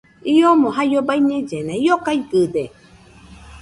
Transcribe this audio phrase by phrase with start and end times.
[0.33, 2.63] Iomo jaio baiñellena, io gaigɨde